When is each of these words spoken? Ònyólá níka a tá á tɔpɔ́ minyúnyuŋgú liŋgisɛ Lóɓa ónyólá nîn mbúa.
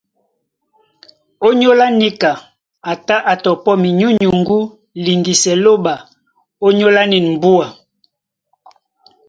Ònyólá 1.47 1.85
níka 1.99 2.31
a 2.89 2.91
tá 3.07 3.15
á 3.31 3.33
tɔpɔ́ 3.43 3.73
minyúnyuŋgú 3.83 4.59
liŋgisɛ 5.03 5.53
Lóɓa 5.65 5.93
ónyólá 6.65 7.03
nîn 7.11 7.25
mbúa. 7.35 7.67